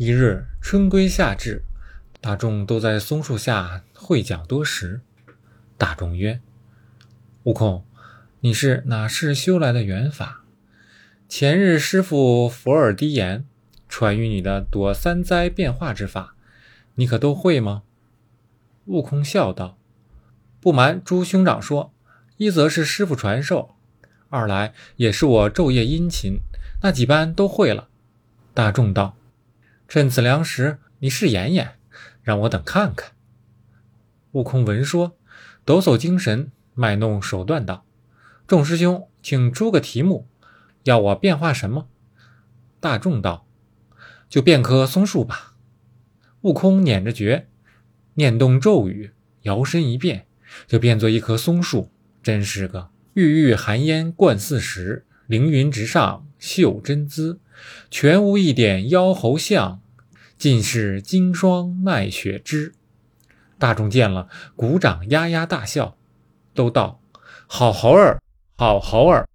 [0.00, 1.64] 一日春归夏至，
[2.20, 5.00] 大众都在松树下会讲多时。
[5.76, 6.40] 大众曰
[7.42, 7.84] ：“悟空，
[8.38, 10.44] 你是哪世修来的缘法？
[11.28, 13.44] 前日师傅佛耳低言，
[13.88, 16.36] 传于你的躲三灾变化之法，
[16.94, 17.82] 你可都会吗？”
[18.86, 19.76] 悟空笑道
[20.62, 21.92] ：“不瞒诸兄长说，
[22.36, 23.74] 一则是师傅传授，
[24.28, 26.38] 二来也是我昼夜殷勤，
[26.82, 27.88] 那几般都会了。”
[28.54, 29.16] 大众道。
[29.88, 31.78] 趁此良时，你试演演，
[32.22, 33.12] 让我等看看。
[34.32, 35.16] 悟空闻说，
[35.64, 37.86] 抖擞精神，卖弄手段道
[38.46, 40.28] ：“众师兄，请出个题目，
[40.84, 41.88] 要我变化什么？”
[42.80, 43.46] 大众道
[44.28, 45.54] ：“就变棵松树吧。”
[46.42, 47.48] 悟空捻着诀，
[48.14, 49.12] 念动咒语，
[49.42, 50.26] 摇身一变，
[50.66, 51.90] 就变作一棵松树，
[52.22, 57.40] 真是个郁郁寒烟贯四时，凌云直上秀真姿。
[57.90, 59.80] 全无一点妖猴相，
[60.36, 62.74] 尽是金霜卖雪枝。
[63.58, 65.96] 大众见了，鼓掌呀呀大笑，
[66.54, 67.00] 都道
[67.48, 68.20] ：“好猴儿，
[68.56, 69.28] 好猴儿！”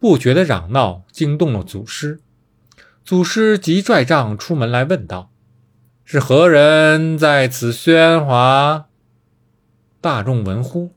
[0.00, 2.20] 不觉的嚷闹惊动了祖师。
[3.04, 5.30] 祖师急拽杖出门来问道
[6.04, 8.86] ：“是何人在此喧哗？”
[10.00, 10.94] 大众闻呼，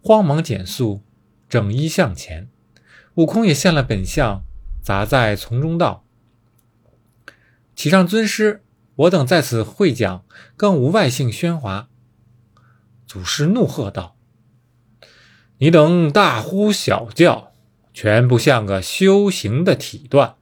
[0.00, 1.02] 慌忙减速，
[1.48, 2.48] 整衣向前。
[3.14, 4.44] 悟空也现了本相。
[4.82, 6.04] 杂在丛中道
[7.76, 8.62] ：“启上尊师，
[8.94, 10.24] 我等在此会讲，
[10.56, 11.88] 更无外姓喧哗。”
[13.06, 14.16] 祖师怒喝道
[15.58, 17.52] ：“你等大呼小叫，
[17.92, 20.36] 全不像个修行的体段。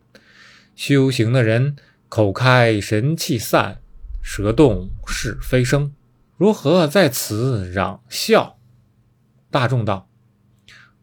[0.75, 1.77] 修行的人
[2.09, 3.81] 口开神气散，
[4.23, 5.93] 舌动是非生，
[6.37, 8.59] 如何在此嚷笑？”
[9.51, 10.09] 大众道：“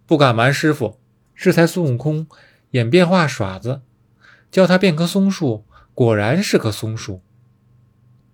[0.05, 0.99] 不敢瞒师傅，
[1.33, 2.27] 适才孙悟空。”
[2.73, 3.81] 演变化耍子，
[4.51, 7.21] 教他变棵松树，果然是棵松树。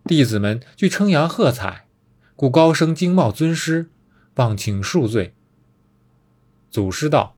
[0.05, 1.87] 弟子们俱称扬喝彩，
[2.35, 3.89] 故高声惊冒尊师，
[4.35, 5.35] 望请恕罪。
[6.71, 7.35] 祖师道：“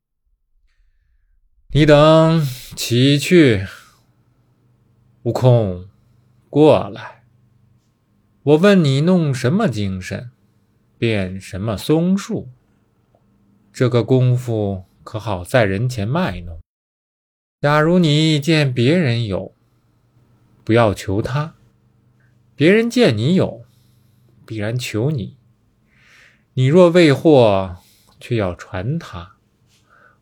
[1.74, 2.40] 你等
[2.76, 3.66] 起去。”
[5.24, 5.88] 悟空，
[6.48, 7.24] 过来。
[8.44, 10.30] 我问你弄什么精神，
[10.98, 12.48] 变什么松树？
[13.72, 16.60] 这个功夫可好在人前卖弄。
[17.62, 19.54] 假如你见别人有，
[20.64, 21.52] 不要求他；
[22.56, 23.64] 别人见你有，
[24.44, 25.36] 必然求你。
[26.54, 27.76] 你若未获，
[28.18, 29.36] 却要传他；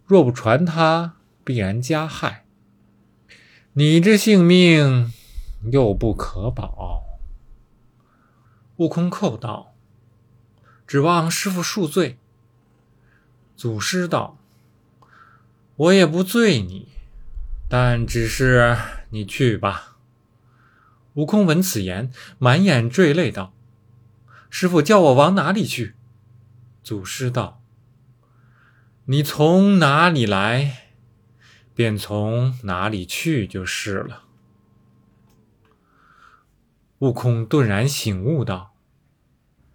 [0.05, 2.45] 若不传他，必然加害。
[3.73, 5.11] 你这性命
[5.73, 7.05] 又不可保。
[8.77, 9.75] 悟空叩道
[10.87, 12.19] ：“指望师傅恕罪。”
[13.57, 14.37] 祖师道
[15.77, 16.89] ：“我也不罪你。”
[17.73, 18.77] 但只是
[19.11, 19.97] 你去吧。
[21.15, 23.55] 悟空闻此言，满眼坠泪道
[24.51, 25.95] ：“师傅叫我往哪里去？”
[26.83, 27.63] 祖师道
[29.07, 30.89] ：“你从哪里来，
[31.73, 34.25] 便从哪里去就是了。”
[36.99, 38.75] 悟空顿然醒悟道：“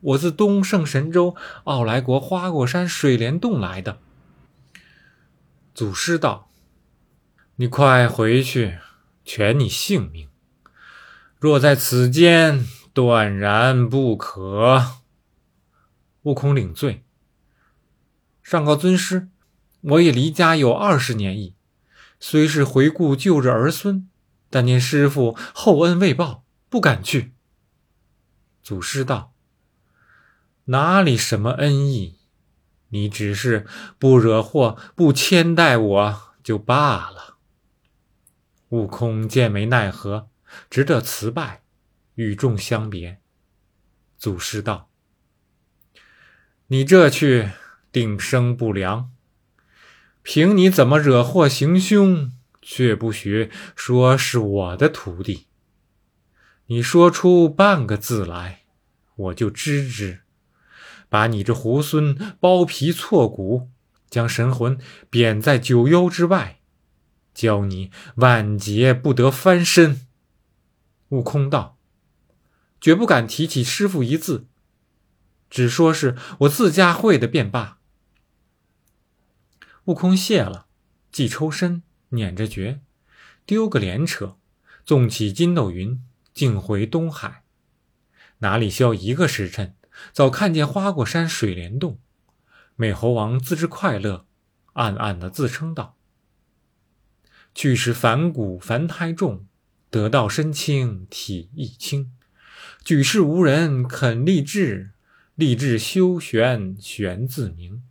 [0.02, 4.00] 我自东胜神州傲来国花果山水帘洞来的。”
[5.74, 6.50] 祖师道。
[7.58, 8.80] 你快回去，
[9.24, 10.28] 全你性命。
[11.40, 14.98] 若在此间，断然不可。
[16.24, 17.06] 悟空领罪，
[18.44, 19.30] 上告尊师，
[19.80, 21.56] 我也离家有二十年矣，
[22.20, 24.10] 虽是回顾旧日儿孙，
[24.50, 27.32] 但念师傅厚恩未报，不敢去。
[28.62, 29.34] 祖师道
[30.66, 32.20] ：“哪里什么恩义？
[32.90, 33.66] 你只是
[33.98, 37.22] 不惹祸，不牵带我就罢了。”
[38.76, 40.28] 悟空见没奈何，
[40.70, 41.62] 只得辞拜，
[42.16, 43.22] 与众相别。
[44.18, 44.90] 祖师道
[46.68, 47.52] ：“你这去
[47.94, 49.12] 定生不良。
[50.24, 55.48] 凭你怎么惹祸行凶，却不学说是我的徒弟。
[56.66, 58.64] 你说出半个字来，
[59.16, 60.24] 我就知之，
[61.08, 63.70] 把你这猢狲剥皮挫骨，
[64.10, 64.78] 将神魂
[65.10, 66.60] 贬在九幽之外。”
[67.36, 70.08] 教你万劫不得翻身。
[71.10, 71.78] 悟空道
[72.82, 74.48] ：“绝不敢提起师傅一字，
[75.50, 77.78] 只说是我自家会的便罢。”
[79.86, 80.66] 悟空谢了，
[81.12, 82.82] 即抽身，捻着诀，
[83.46, 84.38] 丢个连扯，
[84.84, 86.02] 纵起筋斗云，
[86.34, 87.44] 径回东海。
[88.40, 89.76] 哪里消一个时辰，
[90.12, 92.00] 早看见花果山水帘洞。
[92.76, 94.26] 美猴王自知快乐，
[94.74, 95.95] 暗暗的自称道。
[97.56, 99.48] 去时凡骨凡胎重，
[99.90, 102.12] 得道身轻体亦轻。
[102.84, 104.92] 举世无人肯立志，
[105.36, 107.82] 立志修玄玄自明。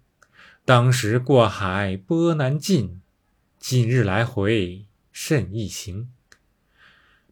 [0.66, 3.00] 当时过海波难尽，
[3.58, 6.11] 今日来回甚易行。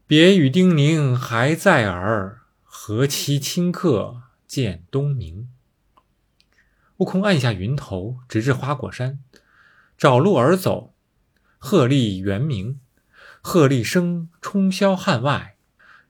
[0.07, 5.49] 别语叮咛还在耳，何期顷刻见东明？
[6.97, 9.19] 悟空按下云头，直至花果山，
[9.99, 10.92] 找路而走。
[11.65, 12.81] 鹤唳猿鸣，
[13.41, 15.57] 鹤唳声冲霄汉外，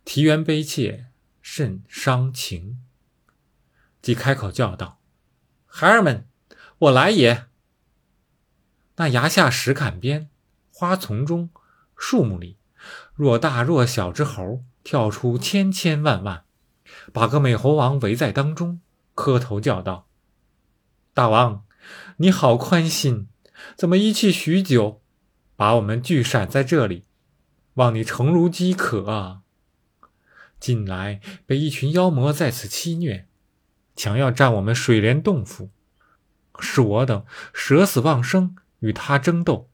[0.02, 1.08] 啼猿悲切
[1.42, 2.82] 甚伤情。
[4.00, 4.98] 即开口叫道
[5.68, 6.26] ：“孩儿们，
[6.78, 7.48] 我来也！”
[8.96, 10.30] 那崖下石坎边，
[10.72, 11.50] 花丛中，
[11.94, 12.56] 树木里。
[13.14, 16.44] 若大若小之猴跳出千千万万，
[17.12, 18.80] 把个美猴王围在当中，
[19.14, 20.08] 磕头叫道
[21.12, 21.66] ：“大王，
[22.16, 23.28] 你好宽心，
[23.76, 25.01] 怎么一气许久，
[25.62, 27.04] 把我们聚散在这里，
[27.74, 29.42] 望你诚如饥渴啊！
[30.58, 33.28] 近来被一群妖魔在此欺虐，
[33.94, 35.70] 强要占我们水帘洞府，
[36.58, 37.24] 是我等
[37.54, 39.70] 舍死忘生与他争斗。”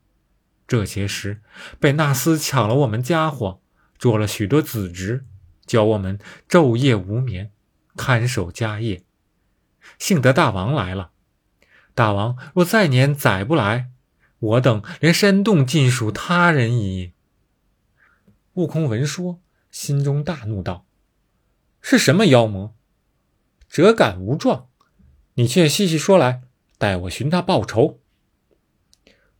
[0.68, 1.40] 这些时，
[1.80, 3.62] 被那厮抢了我们家伙，
[3.96, 5.24] 捉了许多子侄，
[5.64, 7.50] 教我们昼夜无眠，
[7.96, 9.04] 看守家业。
[9.98, 11.12] 幸得大王来了，
[11.94, 13.88] 大王若再年宰不来，
[14.38, 17.12] 我等连山洞尽属他人矣。
[18.54, 19.40] 悟空闻说，
[19.70, 20.86] 心中大怒，道
[21.80, 22.74] ：“是什么妖魔？
[23.68, 24.68] 辄敢无状！
[25.34, 26.42] 你却细细说来，
[26.76, 28.00] 待我寻他报仇。”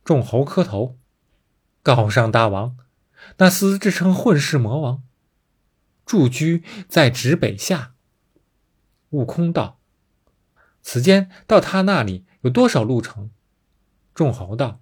[0.03, 0.97] 众猴磕头。
[1.81, 2.77] 告上大王，
[3.37, 5.01] 那厮自称混世魔王，
[6.05, 7.95] 住居在指北下。
[9.11, 9.79] 悟空道
[10.83, 13.31] ：“此间到他那里有多少路程？”
[14.13, 14.81] 众猴道：“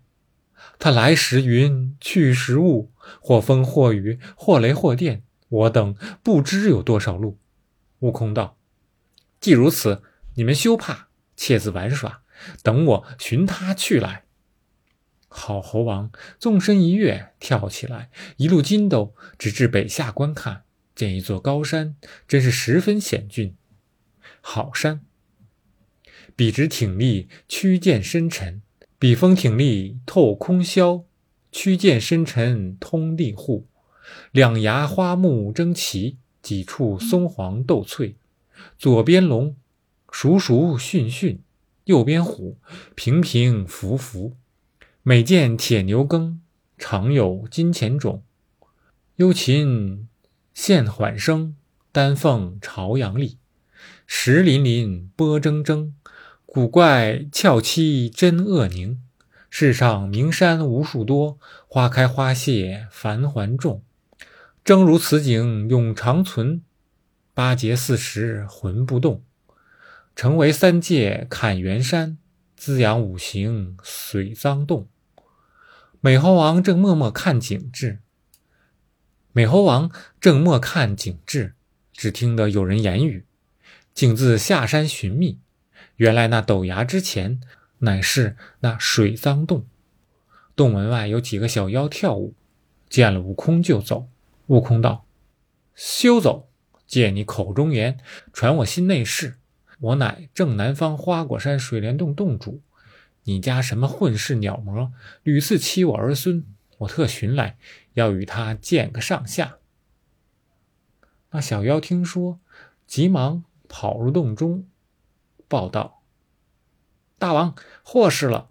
[0.80, 7.38] 他来时云，去时雾，或风或雨，或雷或电，我等不知有多少路。”
[8.00, 8.58] 悟空道
[9.42, 10.04] ：“既如此，
[10.36, 12.22] 你们休怕，且自玩耍，
[12.62, 14.26] 等我寻他去来。”
[15.30, 20.64] 好猴王纵身一跃，跳起来，一路筋斗，直至北下观看，
[20.96, 21.96] 见一座高山，
[22.28, 23.56] 真是十分险峻。
[24.42, 25.02] 好山，
[26.36, 28.62] 笔直挺立，曲涧深沉；
[29.00, 31.04] 笔锋挺立，透空霄，
[31.52, 33.68] 曲剑深沉，通地户。
[34.32, 38.16] 两崖花木争奇，几处松黄斗翠。
[38.80, 39.56] 左边龙，
[40.12, 41.38] 熟熟训训；
[41.84, 42.58] 右边虎，
[42.96, 44.34] 平平伏伏。
[45.04, 46.42] 每见铁牛耕，
[46.80, 48.24] 常有金钱种。
[49.18, 50.08] 幽禽
[50.56, 51.56] 现缓声，
[51.92, 53.38] 丹凤朝阳立。
[54.08, 55.92] 石林林，波铮铮，
[56.50, 59.02] 古怪峭凄真恶宁。
[59.50, 63.84] 世上名山无数多，花开花谢繁环众。
[64.64, 66.62] 正如此景永长存，
[67.34, 69.22] 八节四时魂不动。
[70.16, 72.18] 成为三界砍元山，
[72.56, 74.88] 滋养五行水脏洞。
[76.00, 78.00] 美猴王正默默看景致。
[79.34, 79.92] 美猴王
[80.22, 81.56] 正默看景致，
[81.92, 83.26] 只听得有人言语，
[83.94, 85.40] 景自下山寻觅。
[85.98, 87.40] 原来那陡崖之前，
[87.80, 89.68] 乃是那水脏洞。
[90.56, 92.34] 洞门外有几个小妖跳舞，
[92.90, 94.08] 见了悟空就走。
[94.48, 95.06] 悟空道
[95.76, 96.50] ：“休走！
[96.88, 98.00] 借你口中言，
[98.32, 99.38] 传我心内事。
[99.80, 102.62] 我乃正南方花果山水帘洞洞主。”
[103.26, 106.46] 你家什么混世鸟魔，屡次欺我儿孙，
[106.78, 107.58] 我特寻来，
[107.94, 109.58] 要与他见个上下。
[111.32, 112.40] 那小妖听说，
[112.86, 114.66] 急忙跑入洞中，
[115.48, 116.04] 报道
[117.18, 118.50] ：“大王，祸事了！”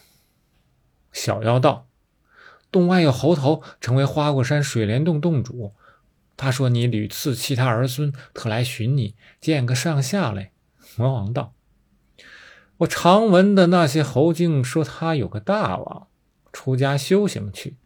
[1.13, 1.87] 小妖道
[2.71, 5.73] ：“洞外有猴头，成为花果山水帘洞洞主。”
[6.37, 10.51] 他说：“你屡次欺他儿孙，特来寻你见个上下来。”
[10.95, 11.53] 魔王道
[12.77, 16.07] ：“我常闻的那些猴精说他有个大王，
[16.53, 17.77] 出家修行去，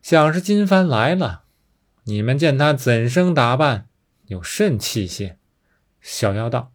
[0.00, 1.45] 想是金幡来了。
[2.06, 3.88] 你们见他怎生打扮？
[4.26, 5.36] 有甚器械？”
[6.02, 6.72] 小妖道：“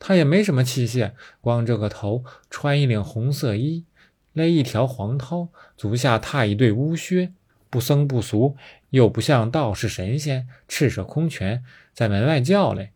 [0.00, 3.84] 他也没什么器械，光这个头穿一领红色衣，
[4.32, 7.32] 勒一条黄绦，足下踏一对乌靴。”
[7.70, 8.54] 不僧不俗，
[8.90, 11.64] 又不像道士神仙，赤手空拳
[11.94, 12.92] 在门外叫嘞。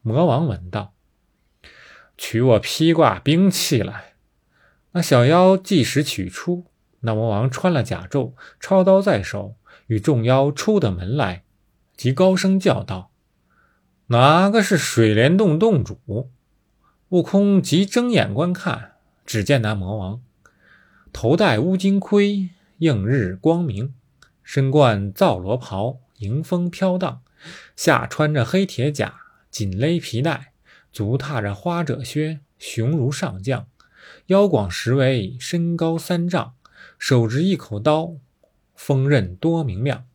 [0.00, 0.94] 魔王闻道，
[2.16, 4.14] 取我披挂兵器来。
[4.92, 6.64] 那小妖即时取出。
[7.00, 9.56] 那魔王穿了甲胄，抄刀在手，
[9.92, 11.44] 与众妖出的门来，
[11.98, 13.10] 即高声叫道
[14.08, 16.30] ：“哪个是水帘洞洞主？”
[17.10, 18.92] 悟空即睁眼观看，
[19.26, 20.22] 只见那魔王
[21.12, 23.92] 头戴乌金盔，映日光明；
[24.42, 27.20] 身冠皂罗袍，迎风飘荡。
[27.76, 29.16] 下穿着黑铁甲，
[29.50, 30.54] 紧勒皮带，
[30.90, 33.66] 足踏着花褶靴，雄如上将。
[34.28, 36.54] 腰广十围，身高三丈，
[36.98, 38.14] 手执一口刀，
[38.84, 40.08] 锋刃多明亮，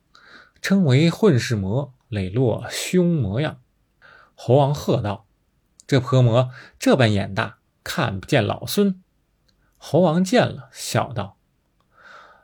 [0.60, 3.62] 称为混世魔，磊落凶模样。
[4.34, 5.24] 猴王喝道
[5.88, 9.02] ：“这泼魔这般眼大，看不见老孙。”
[9.78, 11.38] 猴王见了，笑道：“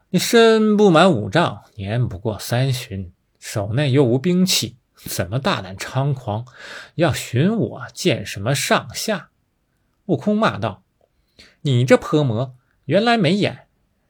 [0.09, 6.47] 你身不满五丈，年不过三旬，手内又无兵器，怎么大胆猖狂，
[6.95, 9.29] 要寻我见什么上下？”
[10.07, 10.83] 悟空骂道。
[11.61, 13.67] 你这泼魔，原来没眼！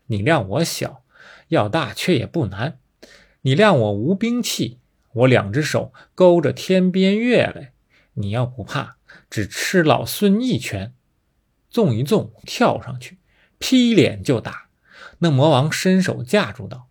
[0.06, 1.02] 你量我小，
[1.49, 2.79] 要大却也不难。
[3.43, 4.79] 你量我无兵器，
[5.13, 7.73] 我两只手勾着天边月来。
[8.15, 8.97] 你要不怕，
[9.29, 10.95] 只吃老孙一拳！
[11.69, 13.19] 纵一纵，跳上去，
[13.59, 14.69] 劈脸就打。
[15.19, 16.89] 那魔王伸手架住道：“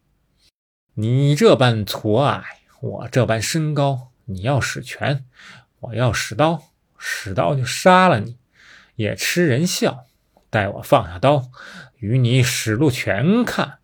[0.95, 5.25] 你这般矬矮，我这般身高，你要使拳，
[5.79, 6.63] 我要使刀，
[6.98, 8.38] 使刀就杀了你，
[8.95, 10.05] 也吃人笑。”
[10.51, 11.50] 待我放下刀，
[11.98, 13.79] 与你使路全看。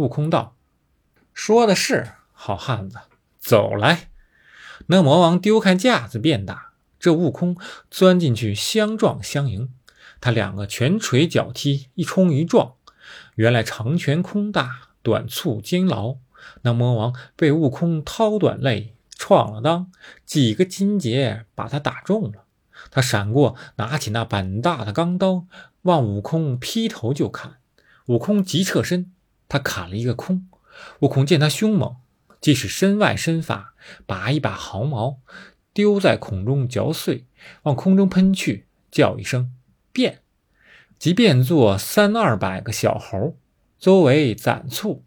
[0.00, 0.56] 悟空道
[1.34, 3.00] ：“说的是，好汉子，
[3.38, 4.08] 走来。”
[4.88, 7.54] 那魔王丢开架子便打，这悟空
[7.90, 9.68] 钻进去相撞相迎。
[10.22, 12.76] 他两个拳锤脚踢，一冲一撞。
[13.34, 16.16] 原来长拳空大，短促监牢。
[16.62, 19.88] 那魔王被悟空掏短肋，创了裆，
[20.24, 22.44] 几个金节把他打中了。
[22.90, 25.44] 他闪过，拿起那板大的钢刀。
[25.82, 27.58] 望悟空劈头就砍，
[28.06, 29.12] 悟空急侧身，
[29.50, 30.48] 他砍了一个空。
[31.00, 31.96] 悟空见他凶猛，
[32.40, 33.74] 即使身外身法，
[34.06, 35.18] 拔一把毫毛，
[35.74, 37.26] 丢在空中嚼碎，
[37.64, 39.52] 往空中喷去，叫一声
[39.92, 40.20] 变，
[40.98, 43.36] 即变作三二百个小猴，
[43.78, 45.04] 周围攒簇。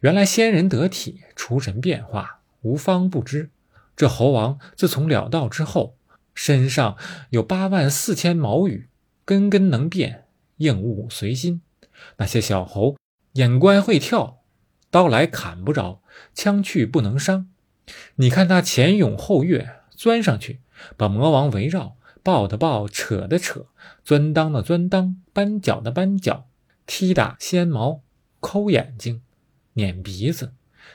[0.00, 3.50] 原来仙人得体，出神变化，无方不知。
[3.96, 5.96] 这猴王自从了道之后，
[6.34, 6.98] 身上
[7.30, 8.88] 有八万四千毛羽。
[9.26, 10.26] 根根能变，
[10.58, 11.62] 应物随心。
[12.18, 12.94] 那些小猴
[13.34, 14.42] 眼观会跳，
[14.90, 16.02] 刀来砍不着，
[16.34, 17.48] 枪去不能伤。
[18.16, 20.60] 你看他前涌后跃，钻上去，
[20.96, 23.66] 把魔王围绕，抱的抱，扯的扯，
[24.04, 26.46] 钻裆的钻裆，扳脚的扳脚，
[26.86, 28.02] 踢打掀毛，
[28.40, 29.22] 抠眼睛，
[29.74, 30.52] 捻鼻子，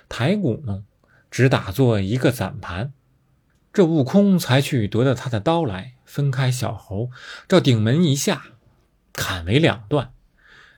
[0.08, 0.86] 抬骨弄，
[1.30, 2.94] 只打作一个攒盘。
[3.72, 5.94] 这悟空才去夺得他的刀来。
[6.06, 7.12] 分开小猴，
[7.48, 8.42] 照顶门一下，
[9.14, 10.12] 砍为两段，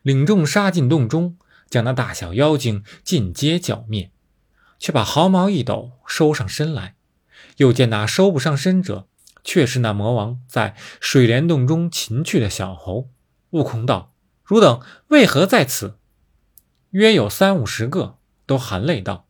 [0.01, 1.37] 领众杀进洞中，
[1.71, 4.11] 将那大小妖精尽皆剿灭，
[4.77, 6.93] 却把毫毛一抖，收上身来。
[7.57, 9.07] 又见那收不上身者，
[9.43, 13.09] 却是那魔王在水帘洞中擒去的小猴。
[13.49, 14.13] 悟空道
[14.45, 15.95] ：“汝等为何在此？”
[16.91, 19.25] 约有三五十个，都含泪道：“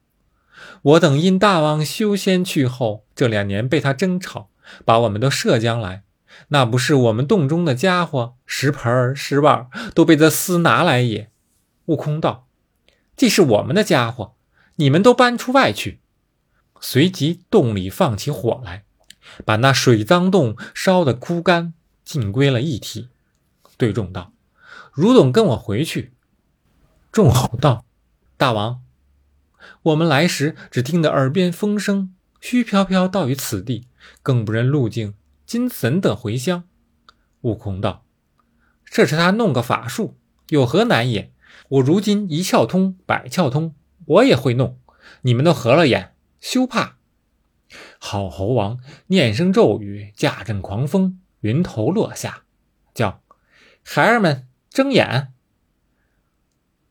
[0.81, 4.50] 我等因大王修仙去后，这两年被他争吵。”
[4.86, 6.03] 把我们都射将来，
[6.50, 11.30] 那不是我们洞中的家伙，石盆石碗都被这厮拿来也。
[11.85, 12.47] 悟空道
[13.17, 14.35] ：“既是我们的家伙，
[14.75, 16.00] 你们都搬出外去。”
[16.79, 18.85] 随即洞里放起火来，
[19.45, 21.73] 把那水脏洞烧得枯干，
[22.03, 23.09] 尽归了一体。
[23.77, 24.33] 对众道
[24.93, 26.13] ：“汝等跟我回去。”
[27.11, 27.85] 众吼道
[28.38, 28.81] ：“大王，
[29.83, 33.88] 我们来时只听得耳边风声，虚飘飘到于此地。”
[34.23, 35.13] 更不认路径，
[35.45, 36.63] 今怎等回乡？
[37.41, 38.03] 悟空道
[38.83, 40.17] ：“这是他弄个法术，
[40.50, 41.30] 有何难也？
[41.72, 43.74] 我如今一窍通，百窍通，
[44.06, 44.78] 我也会弄。
[45.22, 46.98] 你们都合了眼，休怕。”
[47.98, 52.44] 好猴王念声咒语，驾阵狂风，云头落下，
[52.94, 53.22] 叫
[53.84, 55.32] 孩儿们睁眼。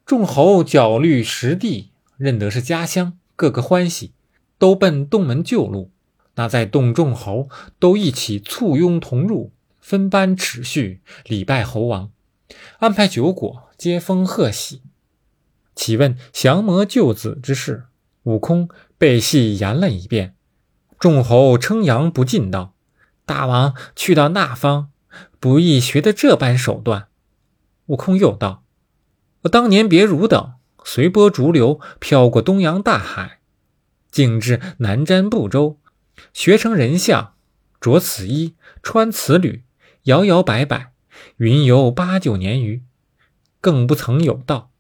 [0.07, 4.15] 众猴脚绿实地，认得是家乡，个个欢喜，
[4.57, 5.91] 都奔洞门救路。
[6.37, 12.11] 那在洞众猴都一起簇拥同入，分班持序礼拜猴王，
[12.79, 14.83] 安排酒果，接风贺喜。
[15.75, 17.85] 启问降魔救子之事，
[18.25, 18.69] 悟空
[18.99, 20.35] 背细言了一遍。
[20.99, 22.75] 众猴称扬不尽道
[23.25, 24.91] ：“大王去到那方，
[25.39, 27.09] 不易学得这般手段。”
[27.89, 28.65] 悟空又道
[29.45, 30.53] ：“我当年别汝等，
[30.85, 33.41] 随波逐流，飘过东洋大海，
[34.11, 35.81] 竟至南瞻部洲。”
[36.35, 37.33] 学成人相，
[37.81, 39.65] 着此衣，穿此履，
[40.03, 40.93] 摇摇摆摆，
[41.39, 42.83] 云游八九年余，
[43.61, 44.71] 更不曾有道。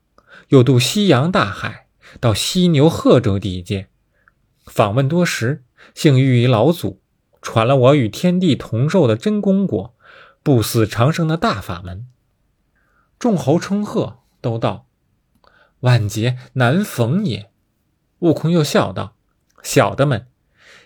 [0.49, 1.87] 又渡西洋大海，
[2.19, 3.89] 到犀牛贺州地界，
[4.65, 7.01] 访问多时，幸遇一老祖，
[7.41, 9.95] 传了我与天地同寿的真功果，
[10.43, 12.07] 不死长生的大法门。
[13.19, 14.87] 众猴称贺，都道
[15.81, 17.51] ：“万劫难逢也。”
[18.21, 19.15] 悟空又笑道
[19.63, 20.27] ：“小的们，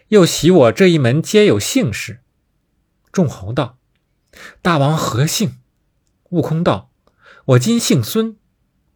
[0.08, 2.20] 又喜我这一门皆有姓氏。”
[3.12, 3.78] 众猴道
[4.60, 5.58] ：“大王何姓？”
[6.30, 6.90] 悟空道
[7.46, 8.36] ：“我今姓孙，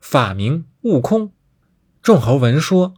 [0.01, 1.33] 法名悟空。”
[2.01, 2.95] 众猴闻说，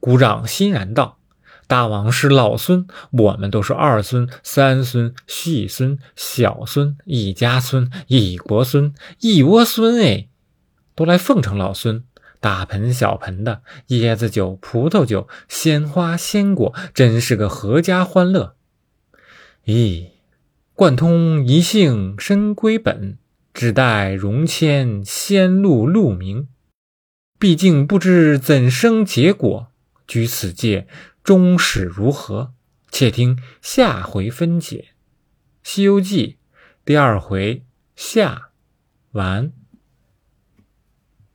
[0.00, 1.20] 鼓掌欣然道
[1.68, 10.26] ：“大王是老孙，我们都是二孙、三孙、细孙、小孙、一家孙、一国孙、一窝孙哎，
[10.96, 12.02] 都来奉承老孙。
[12.40, 18.56] 大盆小盆的椰子酒、葡萄酒、鲜花鲜果，真是个阖家欢乐。
[19.66, 20.08] 咦，
[20.74, 23.18] 贯通一姓深归本。”
[23.60, 26.48] 只待荣迁仙路路名，
[27.38, 29.70] 毕竟不知怎生结果。
[30.06, 30.88] 居此界
[31.22, 32.54] 终始如何？
[32.90, 34.86] 且听下回分解。
[35.62, 36.38] 《西游记》
[36.86, 37.62] 第二回
[37.94, 38.48] 下
[39.12, 39.52] 完。